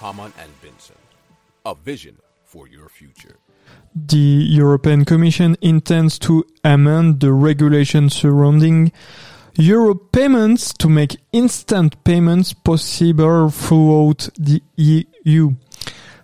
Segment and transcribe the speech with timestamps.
[0.00, 0.96] Hamann and Benson.
[1.64, 3.36] A vision for your future.
[3.94, 8.92] The European Commission intends to amend the regulation surrounding
[9.56, 15.54] euro payments to make instant payments possible throughout the EU.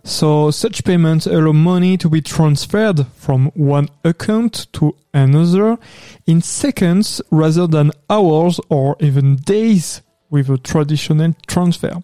[0.04, 5.78] So such payments allow money to be transferred from one account to another
[6.26, 12.02] in seconds rather than hours or even days with a traditional transfer.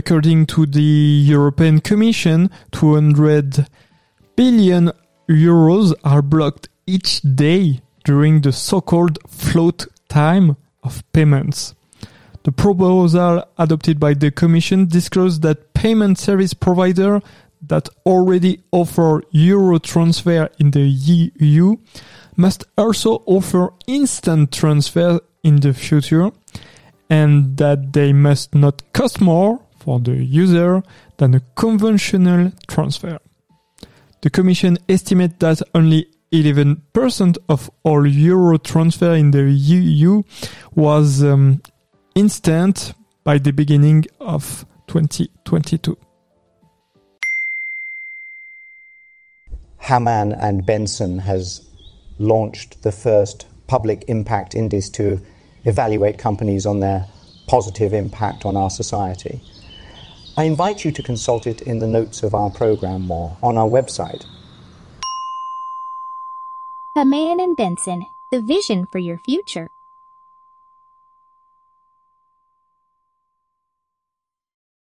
[0.00, 3.66] According to the European Commission, 200
[4.34, 4.92] billion
[5.28, 11.74] euros are blocked each day during the so-called float time of payments.
[12.44, 17.20] The proposal adopted by the Commission disclosed that payment service providers
[17.68, 21.76] that already offer euro transfer in the EU
[22.36, 26.30] must also offer instant transfer in the future
[27.10, 30.82] and that they must not cost more for the user
[31.16, 33.18] than a conventional transfer.
[34.22, 40.22] The Commission estimates that only 11% of all euro transfer in the EU
[40.74, 41.60] was um,
[42.14, 45.96] instant by the beginning of 2022.
[49.78, 51.66] Hamann and Benson has
[52.18, 55.20] launched the first public impact index to
[55.64, 57.06] evaluate companies on their
[57.46, 59.40] positive impact on our society.
[60.40, 63.68] I invite you to consult it in the notes of our program or on our
[63.68, 64.24] website.
[66.94, 69.68] Hamann and Benson, the vision for your future.